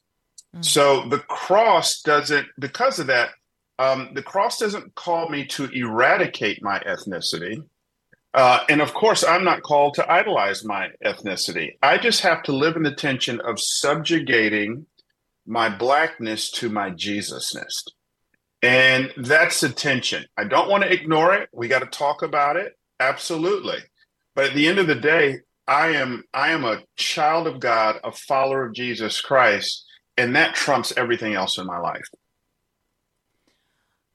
[0.56, 0.64] Mm.
[0.64, 3.30] So the cross doesn't, because of that,
[3.78, 7.62] um, the cross doesn't call me to eradicate my ethnicity.
[8.34, 11.76] Uh, and of course, I'm not called to idolize my ethnicity.
[11.82, 14.86] I just have to live in the tension of subjugating
[15.46, 17.84] my blackness to my Jesusness.
[18.62, 20.24] And that's attention.
[20.36, 21.48] I don't want to ignore it.
[21.52, 22.78] We got to talk about it.
[23.00, 23.78] Absolutely.
[24.34, 27.96] But at the end of the day, I am I am a child of God,
[28.04, 29.84] a follower of Jesus Christ,
[30.16, 32.04] and that trumps everything else in my life.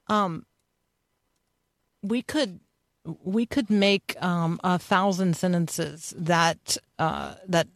[0.08, 0.46] Um
[2.02, 2.60] we could
[3.24, 7.68] we could make um, a thousand sentences that uh, that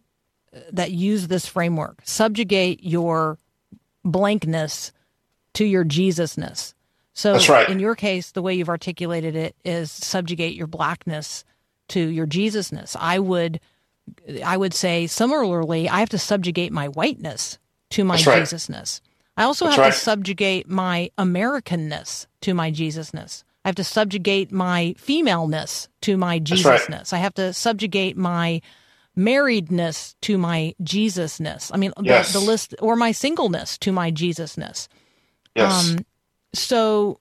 [0.72, 2.02] that use this framework.
[2.04, 3.38] Subjugate your
[4.04, 4.92] blankness
[5.56, 6.74] to your Jesusness.
[7.14, 7.70] So right.
[7.70, 11.44] in your case, the way you've articulated it is subjugate your blackness
[11.90, 12.96] to your Jesusness.
[13.00, 13.60] I would
[14.44, 17.60] I would say similarly, I have to subjugate my whiteness
[17.92, 18.44] to my right.
[18.44, 19.02] Jesusness.
[19.38, 19.94] I also That's have right.
[19.94, 23.44] to subjugate my Americanness to my Jesusness.
[23.64, 27.14] I have to subjugate my femaleness to my Jesusness.
[27.14, 28.62] I have to subjugate my
[29.18, 31.72] marriedness to my Jesusness.
[31.74, 32.34] I mean, yes.
[32.34, 34.88] the, the list or my singleness to my Jesusness.
[35.56, 35.92] Yes.
[35.92, 36.06] Um,
[36.54, 37.20] so,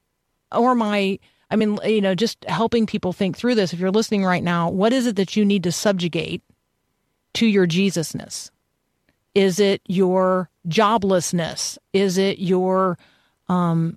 [0.52, 1.18] or my,
[1.50, 3.72] I mean, you know, just helping people think through this.
[3.72, 6.42] If you're listening right now, what is it that you need to subjugate
[7.34, 8.50] to your Jesusness?
[9.34, 11.78] Is it your joblessness?
[11.92, 12.98] Is it your,
[13.48, 13.96] um,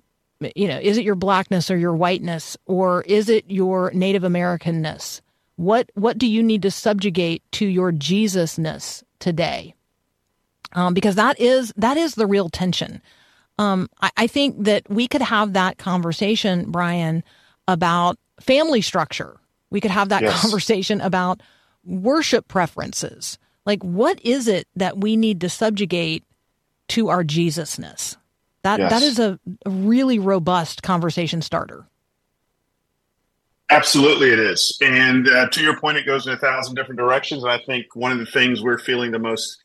[0.54, 5.20] you know, is it your blackness or your whiteness, or is it your Native Americanness?
[5.56, 9.74] What what do you need to subjugate to your Jesusness today?
[10.72, 13.00] Um, because that is that is the real tension.
[13.58, 17.22] Um, I, I think that we could have that conversation, Bryan,
[17.68, 19.38] about family structure.
[19.70, 20.40] We could have that Yes.
[20.40, 21.40] conversation about
[21.84, 23.38] worship preferences.
[23.66, 26.24] Like, what is it that we need to subjugate
[26.88, 28.16] to our Jesusness?
[28.62, 28.90] That Yes.
[28.90, 31.86] that is a, a really robust conversation starter.
[33.70, 34.76] Absolutely, it is.
[34.82, 37.42] And uh, to your point, it goes in a thousand different directions.
[37.42, 39.63] And I think one of the things we're feeling the most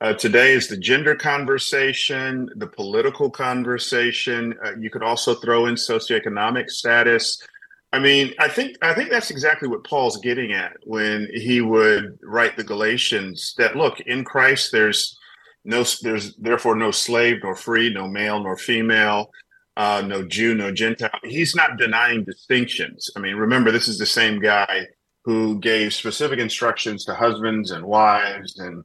[0.00, 4.54] uh, today is the gender conversation, the political conversation.
[4.64, 7.42] Uh, you could also throw in socioeconomic status.
[7.92, 12.18] I mean, I think I think that's exactly what Paul's getting at when he would
[12.22, 13.54] write the Galatians.
[13.58, 15.18] That look in Christ, there's
[15.64, 19.30] no, there's therefore no slave nor free, no male nor female
[19.80, 21.10] uh, no Jew, no Gentile.
[21.24, 23.10] He's not denying distinctions.
[23.16, 24.86] I mean, remember, this is the same guy
[25.24, 28.84] who gave specific instructions to husbands and wives and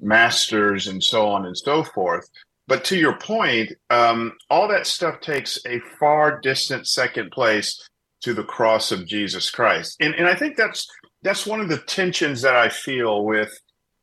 [0.00, 2.28] masters and so on and so forth.
[2.68, 7.88] But to your point, um, all that stuff takes a far distant second place
[8.22, 10.86] to the cross of Jesus Christ, and and I think that's
[11.22, 13.56] that's one of the tensions that I feel with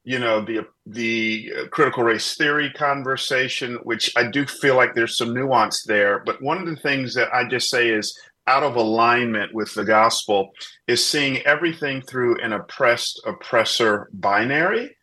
[0.03, 5.34] you know the the critical race theory conversation which i do feel like there's some
[5.34, 6.21] nuance there.
[6.25, 9.86] But one of the things that i just say is out of alignment with the
[9.86, 10.51] gospel
[10.88, 14.95] is seeing everything through an oppressed oppressor binary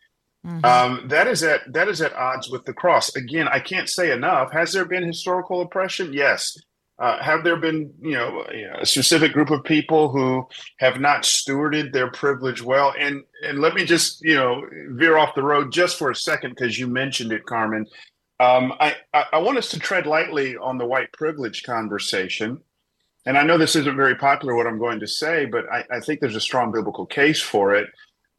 [0.63, 4.11] um, that is at that is at odds with the cross again i can't say
[4.11, 6.57] enough has there been historical oppression yes
[7.01, 8.45] uh, have there been, you know,
[8.79, 12.93] a specific group of people who have not stewarded their privilege well?
[12.97, 16.51] And and let me just, you know, veer off the road just for a second
[16.51, 17.87] because you mentioned it, Carmen.
[18.39, 22.59] Um, I, I I want us to tread lightly on the white privilege conversation.
[23.25, 25.99] And I know this isn't very popular what I'm going to say, but I, I
[26.01, 27.87] think there's a strong biblical case for it.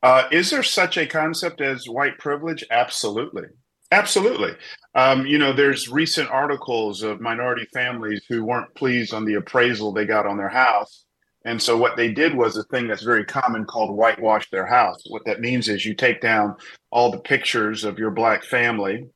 [0.02, 2.64] Uh, is there such a concept as white privilege?
[2.70, 3.44] Absolutely.
[3.92, 4.52] Absolutely.
[4.94, 9.92] Um, you know, there's recent articles of minority families who weren't pleased on the appraisal
[9.92, 11.04] they got on their house.
[11.44, 15.02] And so what they did was a thing that's very common called whitewash their house.
[15.08, 16.56] What that means is you take down
[16.90, 19.08] all the pictures of your black family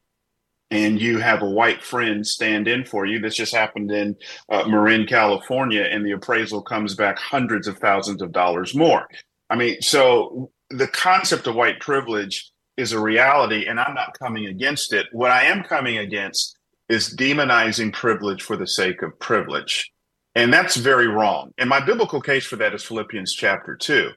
[0.70, 3.20] and you have a white friend stand in for you.
[3.20, 4.16] This just happened in
[4.51, 9.07] uh, Marin, California, and the appraisal comes back hundreds of thousands of dollars more.
[9.49, 14.47] I mean, so the concept of white privilege is a reality, and I'm not coming
[14.47, 15.07] against it.
[15.13, 19.91] What I am coming against is demonizing privilege for the sake of privilege.
[20.35, 21.53] And that's very wrong.
[21.57, 24.11] And my biblical case for that is Philippians chapter 2,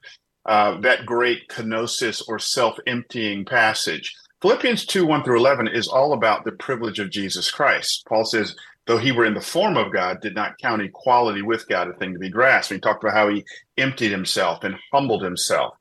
[0.46, 4.14] uh, that great kenosis or self emptying passage.
[4.42, 8.06] Philippians 2 1 through 11 is all about the privilege of Jesus Christ.
[8.08, 11.68] Paul says, though he were in the form of God, did not count equality with
[11.68, 12.72] God a thing to be grasped.
[12.72, 13.46] And he talked about how he
[13.78, 15.74] emptied himself and humbled himself.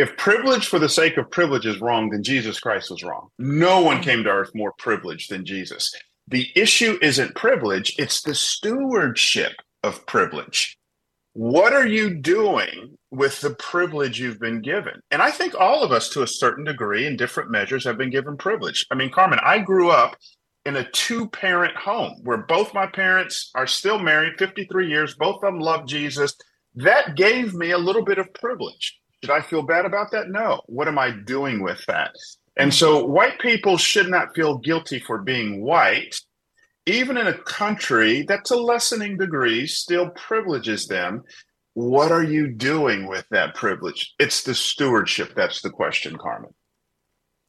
[0.00, 3.28] If privilege for the sake of privilege is wrong, then Jesus Christ was wrong.
[3.38, 4.04] No one mm-hmm.
[4.04, 5.94] came to earth more privileged than Jesus.
[6.26, 10.78] The issue isn't privilege, it's the stewardship of privilege.
[11.34, 15.02] What are you doing with the privilege you've been given?
[15.10, 18.08] And I think all of us, to a certain degree, in different measures, have been
[18.08, 18.86] given privilege.
[18.90, 20.16] I mean, Carmen, I grew up
[20.64, 25.36] in a two parent home where both my parents are still married 53 years, both
[25.36, 26.34] of them love Jesus.
[26.74, 28.96] That gave me a little bit of privilege.
[29.22, 30.28] Should I feel bad about that?
[30.28, 30.62] No.
[30.66, 32.12] What am I doing with that?
[32.56, 36.20] And so white people should not feel guilty for being white,
[36.86, 41.22] even in a country that to lessening degrees still privileges them.
[41.74, 44.14] What are you doing with that privilege?
[44.18, 45.34] It's the stewardship.
[45.34, 46.52] That's the question, Carmen.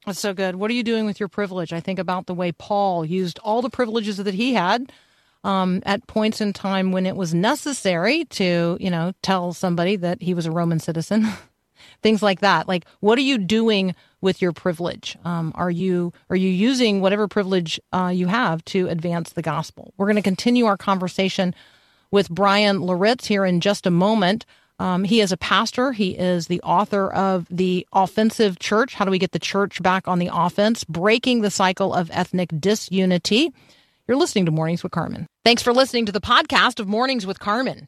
[0.06, 0.56] That's so good.
[0.56, 1.74] What are you doing with your privilege?
[1.74, 4.92] I think about the way Paul used all the privileges that he had
[5.44, 10.22] um, at points in time when it was necessary to, you know, tell somebody that
[10.22, 11.28] he was a Roman citizen.
[12.02, 12.68] Things like that.
[12.68, 15.18] Like, what are you doing with your privilege?
[15.24, 19.94] Um, are you are you using whatever privilege uh, you have to advance the gospel?
[19.98, 21.54] We're going to continue our conversation
[22.12, 24.46] with Bryan Loritts here in just a moment.
[24.80, 25.92] Um, he is a pastor.
[25.92, 30.08] He is the author of The Offensive Church How Do We Get the Church Back
[30.08, 30.84] on the Offense?
[30.84, 33.54] Breaking the Cycle of Ethnic Disunity.
[34.08, 35.28] You're listening to Mornings with Carmen.
[35.46, 37.88] Thanks for listening to the podcast of Mornings with Carmen.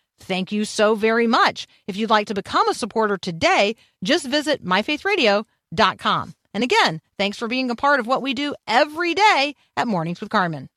[0.21, 1.67] thank you so very much.
[1.87, 6.33] If you'd like to become a supporter today, just visit myfaithradio.com.
[6.53, 10.21] And again, thanks for being a part of what we do every day at Mornings
[10.21, 10.69] with Carmen.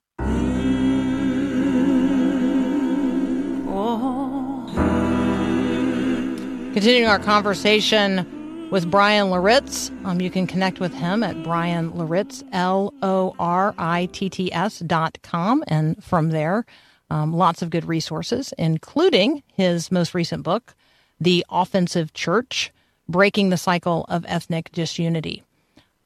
[6.74, 9.92] Continuing our conversation with Bryan Loritts.
[10.05, 14.80] Um, you can connect with him at Loritts, L O R I T T S
[14.80, 15.62] dot com.
[15.68, 16.66] And from there,
[17.14, 20.74] um, lots of good resources, including his most recent book,
[21.20, 22.72] The Offensive Church
[23.08, 25.44] Breaking the Cycle of Ethnic Disunity.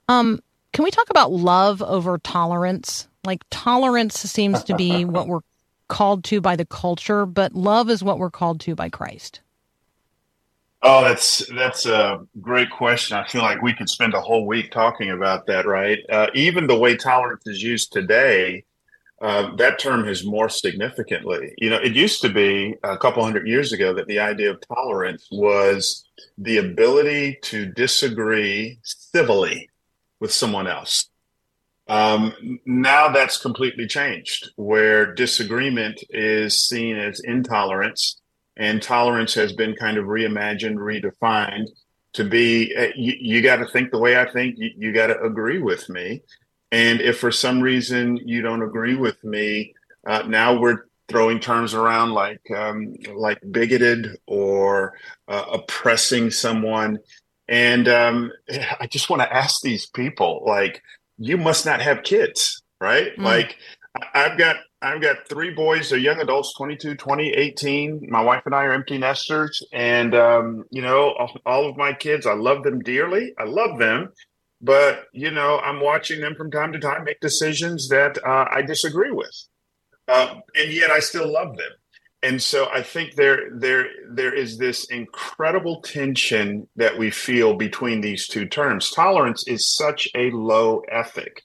[0.09, 0.43] Um,
[0.75, 3.09] can we talk about love over tolerance?
[3.25, 5.41] Like, tolerance seems to be what we're
[5.89, 9.41] called to by the culture, but love is what we're called to by Christ.
[10.83, 13.17] Oh, that's that's a great question.
[13.17, 15.99] I feel like we could spend a whole week talking about that, right?
[16.11, 18.65] Uh, even the way tolerance is used today,
[19.21, 21.55] uh, that term has morphed significantly.
[21.59, 24.61] You know, it used to be a couple hundred years ago that the idea of
[24.69, 26.05] tolerance was
[26.37, 29.71] the ability to disagree civilly
[30.21, 31.09] with someone else.
[31.89, 38.21] Um, now that's completely changed, where disagreement is seen as intolerance
[38.57, 41.69] and tolerance has been kind of reimagined, redefined
[42.13, 45.09] to be uh, you, you got to think the way I think, you, you got
[45.09, 46.23] to agree with me.
[46.71, 49.75] And if for some reason you don't agree with me,
[50.07, 54.95] uh, now we're throwing terms around like um, like bigoted or
[55.27, 56.99] uh, oppressing someone.
[57.49, 58.31] And um,
[58.81, 60.83] I just want to ask these people, like,
[61.17, 63.17] you must not have kids, right?
[63.17, 63.25] Mm.
[63.25, 63.57] Like,
[64.15, 65.91] I've got I've got three boys.
[65.91, 68.07] They're young adults, 22, 20, 18.
[68.09, 69.61] My wife and I are empty nesters.
[69.73, 73.35] And, um, you know, all, all, of my kids, I love them dearly.
[73.39, 74.13] I love them.
[74.61, 78.63] But, you know, I'm watching them from time to time make decisions that uh, I
[78.63, 79.35] disagree with.
[80.09, 81.71] Uh, and yet I still love them.
[82.23, 88.01] And so I think there, there, there is this incredible tension that we feel between
[88.01, 88.91] these two terms.
[88.91, 91.43] Tolerance is such a low ethic.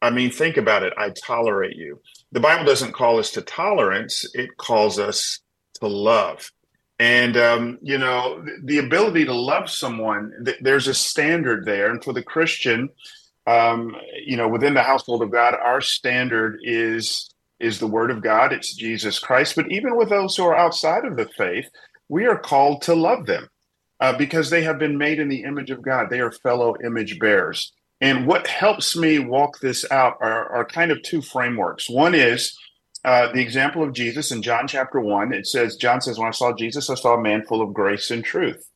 [0.00, 0.92] I mean, think about it.
[0.96, 2.00] I tolerate you
[2.32, 5.40] the Bible doesn't call us to tolerance, it calls us
[5.74, 6.50] to love.
[7.02, 11.90] And, um, you know, the ability to love someone, th- there's a standard there.
[11.90, 12.90] And for the Christian,
[13.44, 17.28] um, you know, within the household of God, our standard is
[17.58, 18.52] is the word of God.
[18.52, 19.56] It's Jesus Christ.
[19.56, 21.68] But even with those who are outside of the faith,
[22.08, 23.48] we are called to love them
[23.98, 26.08] uh, because they have been made in the image of God.
[26.08, 27.72] They are fellow image bearers.
[28.00, 31.90] And what helps me walk this out are, are kind of two frameworks.
[31.90, 32.56] One is
[33.04, 35.32] uh, the example of Jesus in John chapter one.
[35.32, 38.10] It says, John says, When I saw Jesus, I saw a man full of grace
[38.10, 38.68] and truth.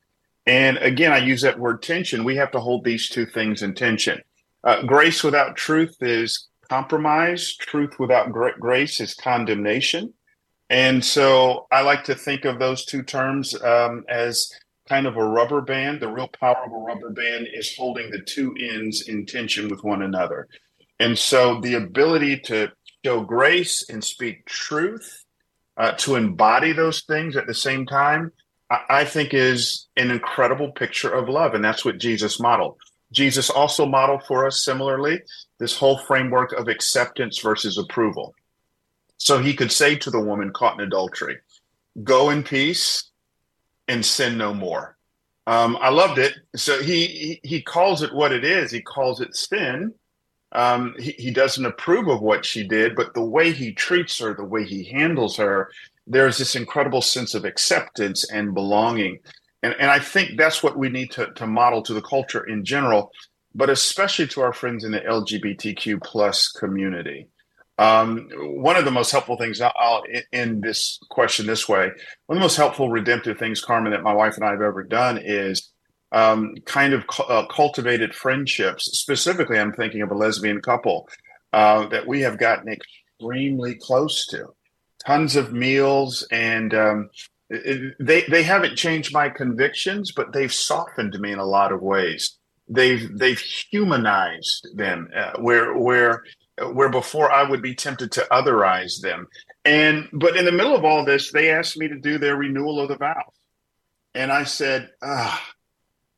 [0.45, 2.23] And again, I use that word tension.
[2.23, 4.21] We have to hold these two things in tension.
[4.63, 10.13] Uh, grace without truth is compromise, truth without grace is condemnation.
[10.69, 14.51] And so I like to think of those two terms um, as
[14.87, 16.01] kind of a rubber band.
[16.01, 19.83] The real power of a rubber band is holding the two ends in tension with
[19.83, 20.47] one another.
[20.99, 22.71] And so the ability to
[23.05, 25.25] show grace and speak truth,
[25.77, 28.31] uh, to embody those things at the same time,
[28.69, 31.53] I-, I think is an incredible picture of love.
[31.53, 32.77] And that's what Jesus modeled.
[33.11, 35.21] Jesus also modeled for us similarly
[35.59, 38.33] this whole framework of acceptance versus approval.
[39.17, 41.37] So he could say to the woman caught in adultery,
[42.03, 43.09] Go in peace,
[43.87, 44.97] and sin no more.
[45.47, 46.33] Um, I loved it.
[46.55, 48.69] So he, he, he calls it what it is.
[48.69, 49.93] He calls it sin.
[50.51, 54.33] Um, he, he doesn't approve of what she did, but the way he treats her,
[54.33, 55.71] the way he handles her,
[56.05, 59.19] there's this incredible sense of acceptance and belonging.
[59.61, 62.63] And, and I think that's what we need to, to model to the culture in
[62.63, 63.11] general,
[63.53, 67.27] but especially to our friends in the LGBTQ plus community.
[67.79, 71.91] Um, one of the most helpful things I'll end this question this way.
[72.25, 74.83] One of the most helpful redemptive things, Carmen, that my wife and I have ever
[74.83, 75.71] done is
[76.11, 78.97] um, kind of uh, cultivated friendships.
[78.97, 81.07] Specifically, I'm thinking of a lesbian couple
[81.53, 84.53] uh, that we have gotten extremely close to.
[85.05, 87.09] Tons of meals, and um,
[87.49, 92.37] they they haven't changed my convictions, but they've softened me in a lot of ways.
[92.67, 96.23] They've they've humanized them, uh, where where
[96.73, 99.27] where before I would be tempted to otherize them.
[99.63, 102.79] And but in the middle of all this, they asked me to do their renewal
[102.81, 103.33] of the vows.
[104.13, 105.41] And I said, ah,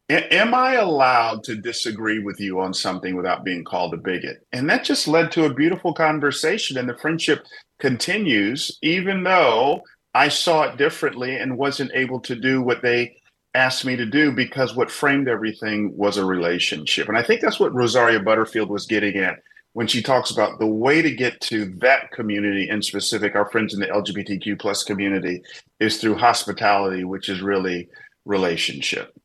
[0.09, 4.45] am I allowed to disagree with you on something without being called a bigot?
[4.51, 6.77] And that just led to a beautiful conversation.
[6.77, 7.45] And the friendship
[7.79, 9.83] continues, even though
[10.13, 13.15] I saw it differently and wasn't able to do what they
[13.53, 17.07] asked me to do because what framed everything was a relationship.
[17.07, 19.39] And I think that's what Rosaria Butterfield was getting at
[19.73, 23.73] when she talks about the way to get to that community in specific, our friends
[23.73, 25.43] in the LGBTQ plus community,
[25.79, 27.87] is through hospitality, which is really
[28.25, 29.18] relationship.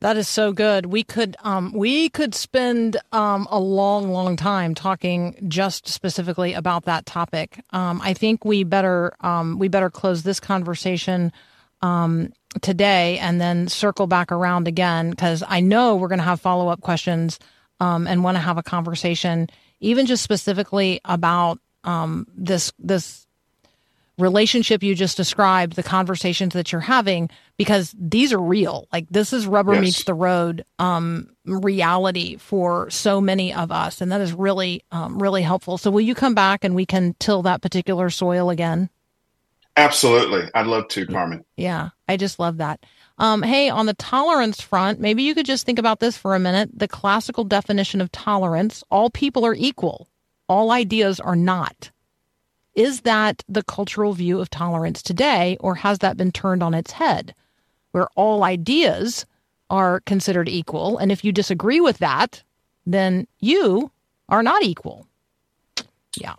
[0.00, 0.86] That is so good.
[0.86, 6.86] We could um, we could spend um, a long, long time talking just specifically about
[6.86, 7.62] that topic.
[7.70, 11.32] Um, I think we better um, we better close this conversation
[11.82, 12.32] um,
[12.62, 16.68] today and then circle back around again because I know we're going to have follow
[16.68, 17.38] up questions
[17.78, 19.48] um, and want to have a conversation,
[19.80, 23.26] even just specifically about um this this
[24.20, 28.86] relationship you just described, the conversations that you're having, because these are real.
[28.92, 29.82] Like this is rubber Yes.
[29.82, 35.20] meets the road um, reality for so many of us, and that is really, um,
[35.20, 35.78] really helpful.
[35.78, 38.90] So, will you come back and we can till that particular soil again?
[39.76, 40.48] Absolutely.
[40.54, 41.44] I'd love to, Carmen.
[41.56, 42.84] Yeah, I just love that.
[43.18, 46.38] Um, hey, on the tolerance front, maybe you could just think about this for a
[46.40, 46.70] minute.
[46.74, 50.08] The classical definition of tolerance all people are equal,
[50.48, 51.90] all ideas are not.
[52.80, 56.92] Is that the cultural view of tolerance today, or has that been turned on its
[56.92, 57.34] head,
[57.90, 59.26] where all ideas
[59.68, 60.96] are considered equal?
[60.96, 62.42] And if you disagree with that,
[62.86, 63.90] then you
[64.30, 65.06] are not equal.
[66.16, 66.36] Yeah.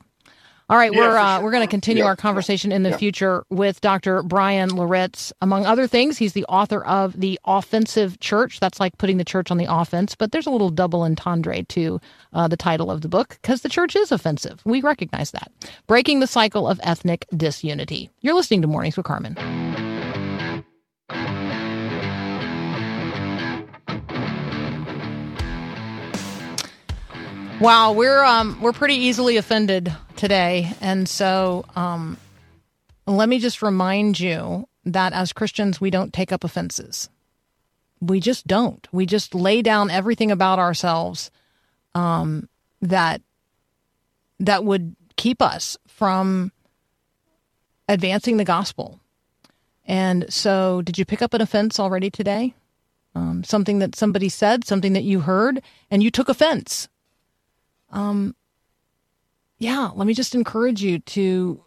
[0.72, 1.44] All right, Yeah, we're uh, sure.
[1.44, 2.98] we're going to continue Yeah, our conversation in the yeah.
[2.98, 4.24] future with Dr.
[4.24, 5.34] Bryan Loritts.
[5.42, 8.62] Among other things, he's the author of The Offensive Church.
[8.62, 12.00] That's like putting the church on the offense, but there's a little double entendre to
[12.32, 14.62] uh, the title of the book because the church is offensive.
[14.64, 15.52] We recognize that.
[15.88, 18.10] Breaking the cycle of ethnic disunity.
[18.22, 19.36] You're listening to Mornings with Carmen.
[27.62, 32.18] Wow, we're um we're pretty easily offended today, and so um,
[33.06, 37.08] let me just remind you that as Christians we don't take up offenses.
[38.00, 38.88] We just don't.
[38.92, 41.30] We just lay down everything about ourselves
[41.94, 42.50] um,
[42.82, 43.22] that
[44.40, 46.52] that would keep us from
[47.88, 49.00] advancing the gospel.
[49.86, 52.56] And so, did you pick up an offense already today?
[53.14, 56.88] Um, something that somebody said, something that you heard, and you took offense
[59.58, 61.64] yeah, let me just encourage you to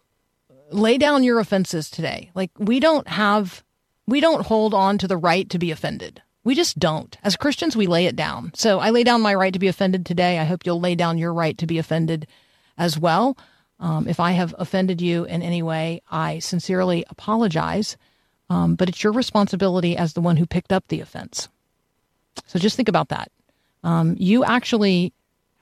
[0.71, 2.31] lay down your offenses today.
[2.35, 3.63] Like we don't have
[4.07, 6.21] we don't hold on to the right to be offended.
[6.43, 7.17] We just don't.
[7.23, 8.51] As Christians, we lay it down.
[8.53, 10.37] So I lay down my right to be offended today.
[10.37, 12.27] I hope you'll lay down your right to be offended
[12.77, 13.37] as well.
[13.79, 17.97] Um, if I have offended you in any way, I sincerely apologize.
[18.49, 21.49] Um, but it's your responsibility as the one who picked up the offense.
[22.45, 23.31] So just think about that.
[23.83, 25.13] Um, you actually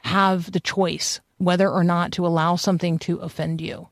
[0.04, 3.90] have the choice whether or not to allow something to offend you.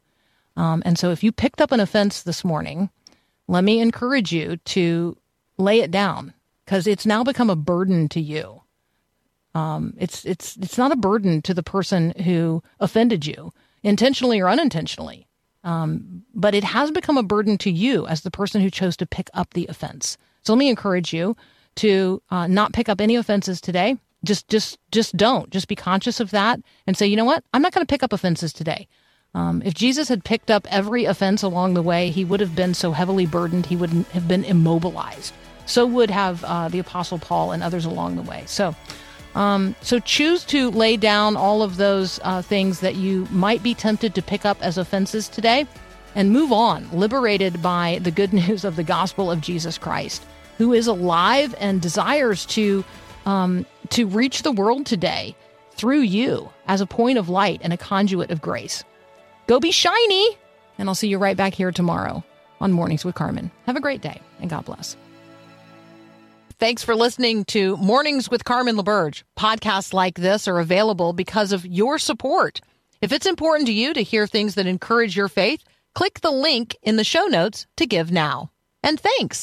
[0.56, 2.90] Um, and so if you picked up an offense this morning,
[3.48, 5.18] let me encourage you to
[5.58, 6.34] lay it down
[6.66, 8.62] because it's now become a burden to you.
[9.54, 13.52] Um, it's it's it's not a burden to the person who offended you,
[13.84, 15.28] intentionally or unintentionally.
[15.64, 19.06] Um, but it has become a burden to you as the person who chose to
[19.06, 20.18] pick up the offense.
[20.44, 21.36] So let me encourage you
[21.76, 23.98] to uh, not pick up any offenses today.
[24.24, 25.50] Just just just don't.
[25.50, 27.44] Just be conscious of that and say, you know what?
[27.54, 28.88] I'm not going to pick up offenses today.
[29.34, 32.74] Um, if Jesus had picked up every offense along the way, he would have been
[32.74, 35.34] so heavily burdened, he wouldn't have been immobilized.
[35.66, 38.44] So would have uh, the Apostle Paul and others along the way.
[38.46, 38.76] So,
[39.36, 43.74] um, so choose to lay down all of those uh, things that you might be
[43.74, 45.66] tempted to pick up as offenses today,
[46.14, 50.26] and move on, liberated by the good news of the gospel of Jesus Christ,
[50.58, 52.84] who is alive and desires to
[53.26, 55.36] um, to reach the world today
[55.74, 58.84] through you as a point of light and a conduit of grace.
[59.48, 60.38] Go be shiny,
[60.78, 62.24] and I'll see you right back here tomorrow
[62.60, 63.52] on Mornings with Carmen.
[63.66, 64.96] Have a great day, and God bless.
[66.60, 69.24] Thanks for listening to Mornings with Carmen LaBerge.
[69.38, 72.62] Podcasts like this are available because of your support.
[73.02, 75.64] If it's important to you to hear things that encourage your faith,
[75.96, 78.52] click the link in the show notes to give now.
[78.84, 79.40] And thanks.